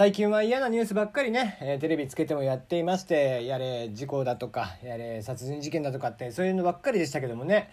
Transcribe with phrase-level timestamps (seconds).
[0.00, 7.68] 最近は嫌なニュースばっかりね、えーテレビつけてもやっていましてやれ事故だとかやれ殺人事件だとかってそういうのばっかりでしたけどもね。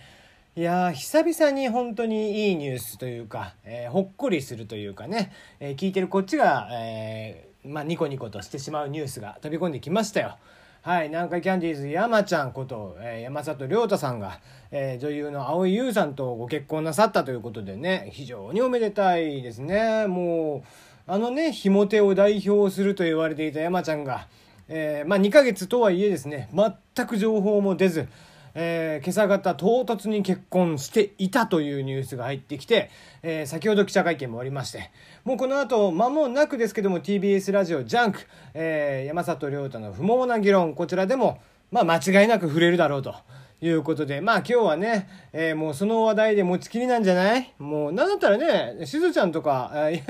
[0.58, 10.36] いや久々に本当にいいニュースというか、えーほっこりするというかね、えー聞いてるこっちが、えまあ、ニコニコとしてしまうニュースが飛び込んできましたよ。
[10.82, 14.42] はい、南海キャンディーズ山ちゃんこと、えー山里亮太さんが、
[14.72, 20.08] えー女優の蒼井優さんとご結婚なさったということでね非常におめでたいですね。
[20.08, 20.68] もう
[21.10, 24.28] あのね非モテを代表すると言われていた山ちゃんが、
[24.68, 28.10] えーまあ、2ヶ月とはいえですね全く情報も出ず、
[28.54, 32.90] えー今朝方唐突に結婚していたというニュースが入ってきて、
[33.24, 34.92] えー先ほど記者会見もありまして
[35.24, 38.20] もうこの後間もなくですけども TBS ラジオ JUNK、
[38.54, 41.40] えー山里亮太の不毛な議論こちらでも、
[41.72, 43.16] まあ、間違いなく触れるだろうと。
[43.60, 47.54] いうことで、まあ今日はね、えーもうその話題で持ちきりなんじゃない？
[47.58, 50.02] もう、なんだったらね、しずちゃんとか、あいや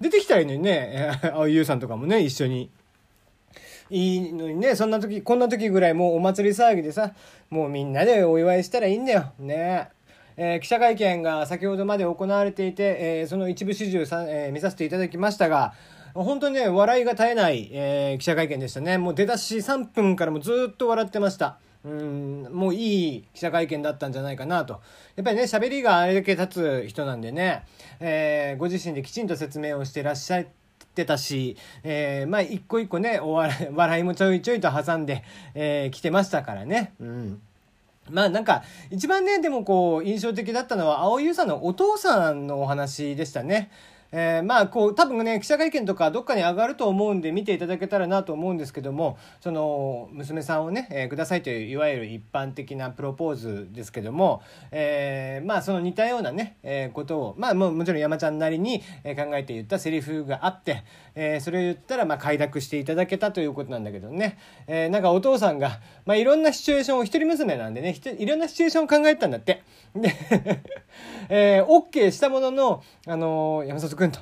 [0.00, 0.90] 出てきたらいいのにね、
[1.22, 2.70] えー青井優さんとかもね、一緒に。
[3.90, 7.12] いいのにね、そんな時、こんな時ぐらいもうお祭り騒ぎでさ、
[7.50, 9.32] もうみんなでお祝いしたらいいんだよ。
[9.38, 9.90] ね
[10.36, 15.74] えー記者会見が先ほどまで行われていて、えーその一部始終さ、えー見させていただきましたが、
[16.14, 18.96] 本当にね、笑いが絶えない、えー記者会見でしたね。
[18.96, 21.58] もう出だし3分からもずっと笑ってました。
[21.84, 24.80] うん、もういい記者会見だったんじゃないかなと。
[25.16, 27.64] やっぱりね、喋りがあれだけ立つ人なんでね、
[28.00, 30.46] えーご自身できちんと説明をしてらっしゃっ
[30.94, 35.24] てたし、えーまあ一個一個ね、お笑い 笑いもちょいちょいと挟んで、
[35.54, 36.94] えー来てましたからね。
[37.00, 37.42] うん。
[38.10, 43.70] まあなんか一番ねでもこう印象的だったのは蒼井優さんのお父さんのお話でしたね。
[44.16, 58.84] えーまあこう多分ね記者会見とかどっかに上がると思うんで見ていただけたらなと思うんですけどもその娘さんをね、えーくださいといういわゆる一般的なプロポーズですけども、えーまあその似たようなね、えーことをまあももちろん山ちゃんなりに考
[59.34, 60.84] えて言ったセリフがあって、
[61.16, 69.62] えーそれを言ったらまあ快諾していただけたということなんだけどね、えーなんかお父さんが、まあ、いろんなシチュエーションを一人娘なんでねいろんなシチュエーションを考えたんだって。
[69.94, 70.12] で、
[71.28, 74.20] えー、OK したものの、あのー山里君と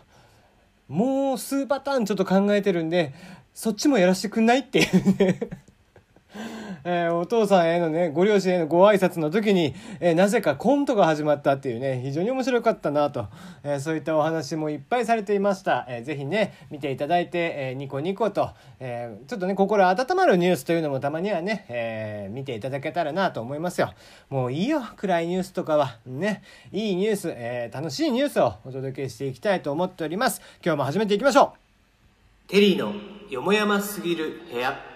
[0.88, 3.14] もう数パターンちょっと考えてるんで
[3.54, 5.40] そっちもやらせてくんないっていうね。
[6.84, 13.26] えーお父さんへのねご両親へのご挨拶の時に、えーなぜかコントが始まったっていうね非常に面白かったなと、
[13.62, 18.50] えーそういったお話もいっぱいされていました、えーぜひね見ていただいて、えーニコニコと、
[18.80, 23.92] えーちょっとね心温まるニュースというのもたまにはね、えー見ていただけたらなと思いますよ。
[24.30, 25.98] もういいよ暗いニュースとかは。
[26.06, 30.40] ねいいニュース、えー楽しいニュースをお届けしていきたいと思っております。
[30.64, 31.54] 今日も始めていきましょ
[32.48, 32.50] う。
[32.50, 32.92] テリーの
[33.30, 34.91] よもやますぎる部屋。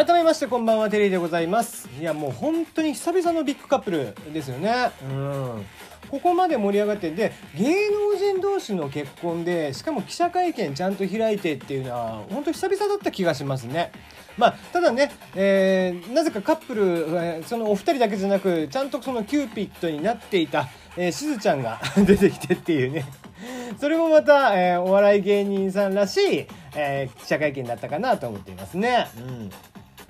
[0.00, 1.86] 改めましてこんばんはテリーでございます。
[2.00, 4.92] いやもう本当に久々のビッグカップルですよね。
[5.10, 5.66] うん。
[6.10, 13.92] ここまで盛り上がってで芸能人同士の結婚でしかも記者会見ちゃんと開いてっていうのは本当久々だった気がしますね。
[14.38, 23.04] まあただね、えーなぜかカップル、えーそのお二人だけじゃなくちゃんとそのキューピッドになっていた、えーしずちゃんが 出てきてっていうね。
[23.78, 29.06] それもまた、えーお笑い芸人さんらしい、えー記者会見だったかなと思っていますね。
[29.18, 29.50] うん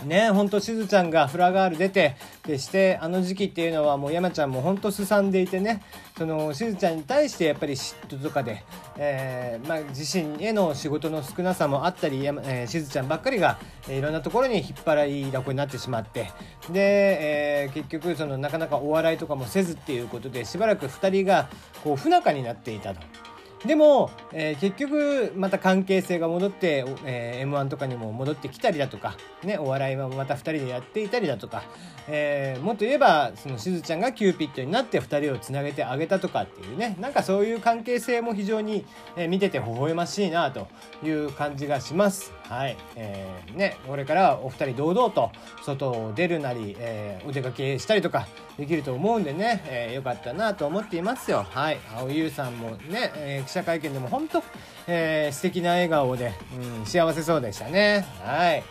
[0.05, 2.17] ねほんとしずちゃんがフラガール出て
[2.47, 5.83] でしてあの時期っていうのはもう山ちゃんもほんとすさんでいてね
[6.17, 8.63] そのしずちゃんに対してやっぱり嫉妬とかで、
[8.99, 13.59] えーまあ、自身への仕事の少なさもあったり、えーしずちゃんばっかりが、
[13.89, 16.31] えーいろんなところに引っ張らいだこになってしまって
[16.71, 21.49] で、えー結局そのなかなかお笑いとかもせずっていうことでしばらく2人が
[21.83, 23.30] こう不仲になっていたと。
[23.65, 31.63] でも、えー結局また関係性が戻って、えー m 1とかにも戻ってきたりだとか、ね、お笑いはまた2人でやっていたりだとか、
[32.09, 38.85] えーもっと言えばそのしずちゃんがキューピッドになって2人をつなげてあげたとかっていうねなんかそういう関係性も非常に、
[39.17, 40.67] えー見てて微笑ましいなと
[41.05, 42.33] いう感じがします。
[42.49, 45.31] はいえーね、これからはお二人堂々と
[45.63, 51.47] 外を出るなり、えーお出かけしたりとかできると思うんでね、えーよかったなと思っていますよ。
[51.49, 54.45] はい、青優さんもね、えー記者会見でも本当、
[54.87, 56.33] えー素敵な笑顔で、
[56.79, 58.07] うん、幸せそうでしたね。
[58.23, 58.63] はい。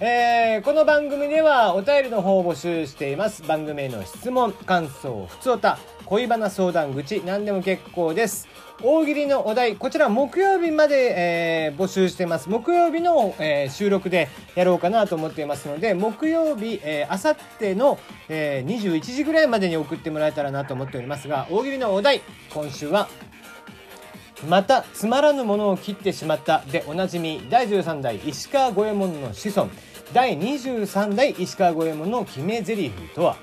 [0.00, 3.42] えーこの番組ではお便りの方を募集しています。
[3.44, 8.48] 番組への質問、感想、ふつおた、恋バナ相談口、何でも結構です。
[8.82, 12.48] 大喜利のお題、こちら木曜日まで、えー募集しています。
[12.50, 23.08] 木曜日の、えー収録でやろうかなと思っていますので、木曜日、えー、あさっての、えー21時ぐらいまでに送ってもらえたらなと思っておりますが、大喜利のお題、今週は、
[24.44, 26.62] またつまらぬものを切ってしまった。
[26.70, 29.70] でおなじみ第13代石川五右衛門の子孫。
[30.12, 33.36] 第23代石川五右衛門の決め台詞とは？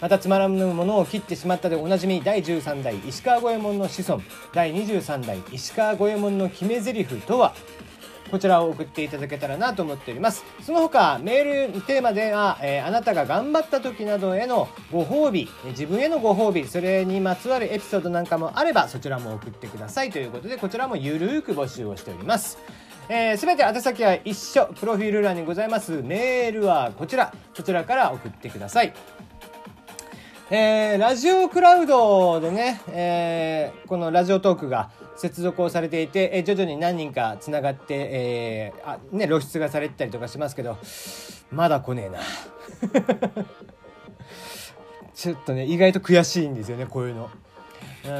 [0.00, 1.70] またつまらぬものを切ってしまった。
[1.70, 4.22] でおなじみ第13代石川五右衛門の子孫。
[4.52, 7.54] 第23代石川五右衛門の決め台詞とは？
[8.30, 10.44] こちらを送っていただけたらなと思っております。
[10.62, 20.10] その他メールテーマでは、えー、あなたが頑張った時などへのご褒美自分へのご褒美それにまつわるエピソードなんかもあればそちらも送ってください。
[20.10, 22.58] ということでこちらもゆるーく募集をしております。
[23.36, 26.02] すべ、て宛先は一緒プロフィール欄にございます。
[26.02, 27.34] メールはこちら。
[27.54, 28.94] こちらから送ってください。
[30.50, 40.76] えー、ラジオクラウドでね、えー、このラジオトークが接続をされていて、えー、徐々に何人かつながって、えー、あね、露出がされてたりとかしますけど、
[41.50, 42.18] まだ来ねえな。
[45.14, 47.30] ちょっとね、意外と悔しいんですよね、こういうの。
[48.06, 48.10] う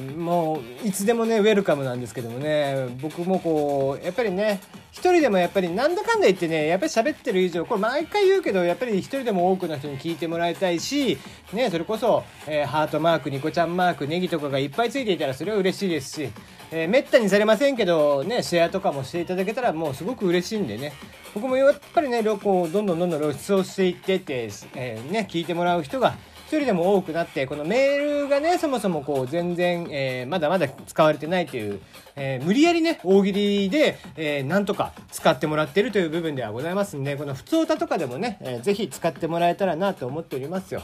[0.00, 11.18] んもういつでもねウェルカムなんですけどもね僕もこうやっぱりね一人でもやっぱりなんだかんだ言ってねやっぱり喋ってる以上これ毎回言うけどやっぱり一人でも多くの人に聞いてもらいたいし
[11.52, 16.30] ねそれこそ、えー、ハートマークニコちゃんマークネギとかがいっぱいついていたらそれは嬉しいですし、
[16.72, 20.94] えー、めったにされませんけどねシェアとかもしていただけたらもうすごく嬉しいんでね
[21.32, 26.16] 僕もやっぱりねこうどんどんどんどん露出をしていってって、えー、ね聞いてもらう人が
[26.56, 31.80] 人でも多くなってこのメールがねそもそもこう全然、えー、まだまだ使われてないという、
[32.16, 40.82] えー、無理やりね大喜利で、えー、なんとか使ってもらってるという部分ではございますんでこの普通歌とかでもね、えー、ぜひ使ってもらえたらなと思っておりますよ。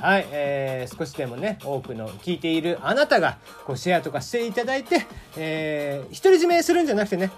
[0.00, 5.04] はい、えー、少しでもね、多くの聞いているあなたが、こう、シェアとかしていただいて、
[5.36, 7.32] えー、独り占めするんじゃなくてね、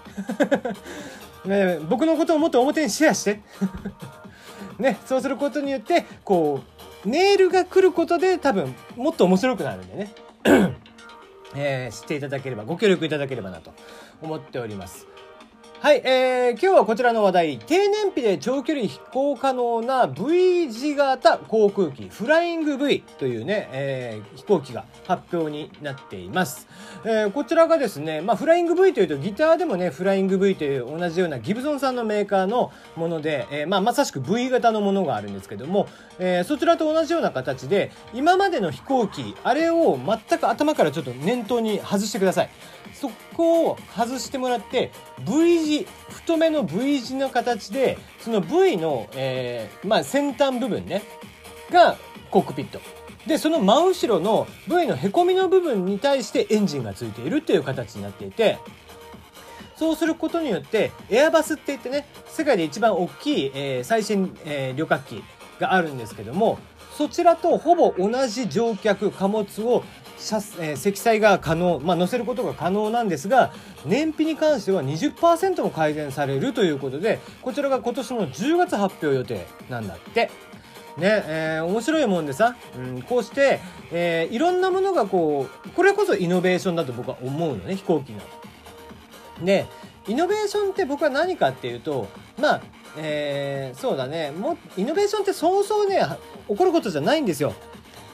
[1.43, 3.41] ね 僕のことをもっと表にシェアして、
[4.77, 10.13] ね、そうすることによって、こう、メールが来ることで多分もっと面白くなるんでね。
[11.53, 13.73] えー、知っていただければご協力いただければなと
[14.21, 15.07] 思っております。
[15.81, 26.67] はい、えー、今日はこちらの話題、低燃費で長距離飛行可能な V 字型航空機、フライング V というね、えー、飛行機が発表になっています。
[27.03, 35.87] えー、こちらがですね、まあ、フライング V というとギターでもね、フライング V という同じようなギブソンさんのメーカーのもので、えー、まあ、まさしく V 型のものがあるんですけども、
[36.19, 42.49] えー、そちらと同じような形で、今までの飛行機、あれを全く頭からちょっと念頭に外してください。
[42.93, 44.91] そこを外してもらって
[45.25, 45.70] V 字
[46.09, 51.01] 太めの V 字の形でその V の、えー、まあ、先端部分ね
[51.71, 51.97] が
[52.29, 52.79] コックピット。
[53.27, 58.57] でその真後ろの V のへこみの部分に対してエンジンがついているっていう形になっていて
[59.75, 65.23] そうすることによってエアバスって言ってね世界で一番大きい、えー、最新、えー、旅客機
[65.59, 66.57] があるんですけども
[67.01, 69.83] そちらとほぼ同じ乗客貨物を、
[70.59, 73.53] えー、積載が可能、まあ、乗せることが可能なんですが
[73.85, 80.29] 燃費に関しては20%も改善されるということでこちらが今年の10月発表予定なんだって。
[80.97, 83.61] ねえー、面白いもんでさ、うん、こうして、
[83.93, 88.19] えー、いろんなものがこうこれこそイノベーションだと僕は思うのね飛行機の。
[89.41, 89.67] で
[90.07, 92.61] イノベーションって僕は何かっていうとまあ
[92.97, 96.01] えー、そうだねもイノベーションってそうそうね
[96.49, 97.53] 起こることじゃないんですよ。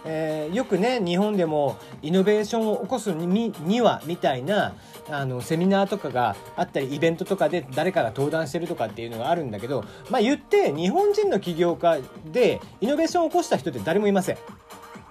[0.09, 4.73] えー、よくね日本でもイノベーションを起こすににはみたいな
[5.09, 11.99] あのセミナーとかがあったりイベントとかで誰かが登壇してるとかっていうのがあるんだけどまあ言って日本人の起業家
[12.31, 14.37] でイノベーションを起こした人って誰もいません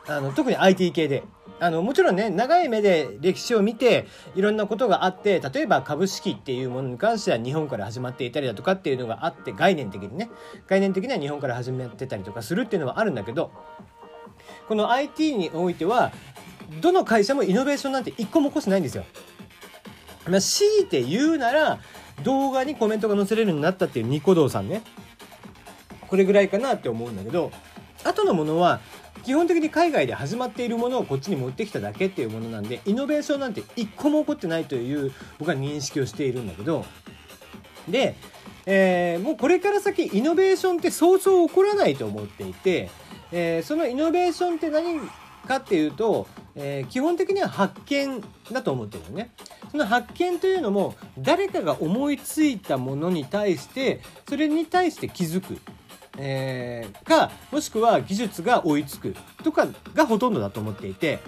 [0.08, 1.22] あの特に IT 系で。
[1.58, 10.28] あのもちろんね長い目で歴史を見ていろんなことがあって例えば株式っていうものに関しては日本から始まっていたりだとかっていうのがあって概念的にね
[10.66, 13.50] 概念的には日本から始まってたりとかするっていうのはあるんだけど
[14.68, 16.12] この IT においては
[16.80, 19.04] どの会社もイノベーションなんて一個も起こしてないんですよ。
[20.28, 21.78] まあ、強いて言うなら
[22.24, 24.82] 動画にコメントが載せれるようになったっていうニコ動さんね
[26.08, 27.52] これぐらいかなって思うんだけど
[28.04, 28.80] 後のものは
[29.24, 36.84] 基本的に海外で始まっているものをこっちに持ってきただけっていうものなんでイノベーションなんて一個も起こってないという僕は認識をしているんだけど
[37.88, 38.16] で、
[38.66, 42.88] えー、もうこれから先イノベーションってそうそう起こらないと思っていて
[43.32, 45.00] えー、そのイノベーションって何
[45.46, 49.30] かっていうと、えー、基本的には発見だと思ってるよね。
[49.70, 55.58] その発見というのも誰かが思いついたものに対してそれに対して気づく、
[56.18, 61.20] えー、かもしくは技術が追いつくとかがほとんどだと思っていて。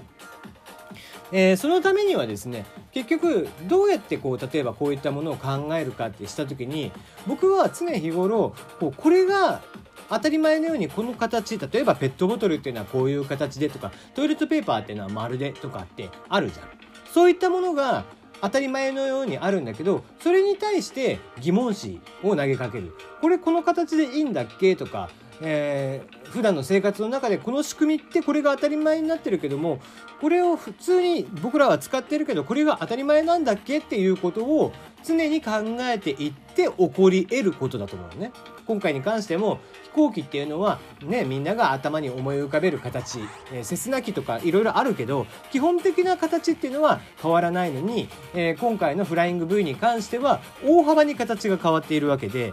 [1.30, 6.90] えー、そのためにはですね結局どうやってこう例えばこういったものを考えるかってした時に
[7.26, 9.60] 僕は常日頃こうこれが
[10.08, 16.68] 当たり前のようにこの形例えばペットボトルっていうのはこういう形でとかトイレットペーパーっていうのは丸でとかってあるじゃん。
[17.12, 18.04] そういったものが
[18.40, 22.94] 当たり前のようにあるんだけどそれに対して疑問視を投げかける。
[23.20, 25.10] これこの形でいいんだっけとか
[25.40, 29.80] えー、普段の生活の中でこの仕組みってこれが当たり前になってるけども
[30.20, 34.72] これを普通に僕らは使ってるけどこれが当たり前なんだっけっていうことを
[35.04, 38.32] 常に考えていって起こり得ることだと思うね。
[38.66, 43.18] 今回に関しても飛行機っていうのはねみんなが頭に思い浮かべる形、
[43.50, 52.52] えー、セスナ機とかいろいろあるけど基本的な形っていうのは変わらないのに、えー、今回のフライング V に関しては大幅に形が変わっているわけで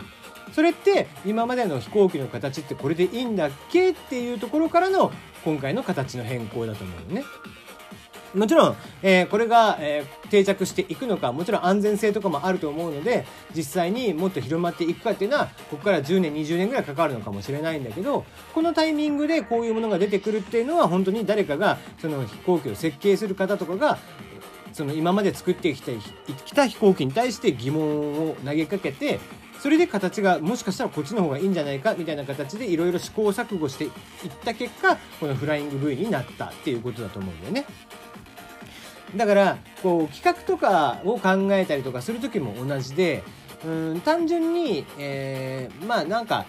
[0.54, 5.12] それって今までの飛行機の形ってこれでいいんだっけっていうところからの
[5.44, 7.24] 今回の形の変更だと思うよね。
[8.36, 13.25] もちろん、えー、これが、えー、定着していくのか、もちろん安全性とかもあると思うので、
[13.56, 24.00] 実際にもっと広まっていくかっていうのは、ここから10年、20年ぐらいかかるのかもしれないんだけど、このタイミングでこういうものが出てくるっていうのは、本当に誰かが、その飛行機を設計する方とかが、
[24.75, 25.94] その今まで作ってきた
[26.46, 29.22] きた飛行機に対して疑問を投げかけて、
[29.62, 33.91] それで形がもしかしたらこっちの方がいいんじゃないかみたいな形でいろいろ試行錯誤していっ
[34.44, 37.65] た結果このフライング V になったっていうことだと思うんだよね。
[39.15, 43.24] だからこう企画とかを考えたりとかする時も同じで
[43.65, 46.46] うん単純に、え、まあなんか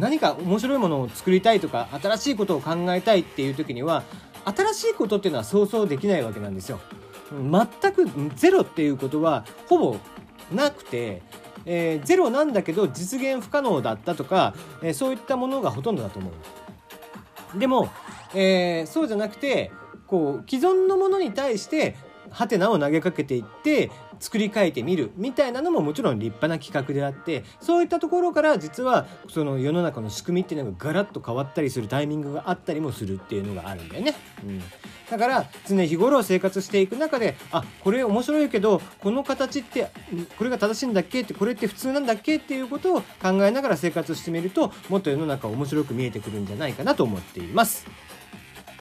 [0.00, 4.02] 何か面白いものを作りたいとか新しいことを考えたいっていう時には
[4.44, 6.80] 新しいことっていうのは想像できないわけなんですよ。
[7.30, 9.96] 全くゼロっていうことはほぼ
[10.52, 11.22] なくて、
[11.64, 17.58] えー、ゼロなんだけど実現不可能だったとか、えー、そういったものがほとんどだと思う。
[17.58, 17.88] でも、
[18.34, 19.72] えー、そうじゃなくて
[20.06, 21.96] こう既存のものに対して
[22.30, 34.14] ハテナを投げかけていって作り変えてみるみたいなのももちろん立派な企画であってそういったところから実はその世の中の仕組みっていうのがガラッと変わったりするタイミングがあったりもするっていうのがあるんだよね。
[34.44, 34.62] うん
[35.10, 39.90] だから常日頃生活していく中であこれ面白いけどこの形って
[40.38, 41.22] これが正しいんだっけ？
[41.22, 42.36] ってこれって普通なんだっけ？
[42.36, 47.88] っていうことを考えながら生活してみるともっと世の中面白く見えてくるんじゃないかなと思っています。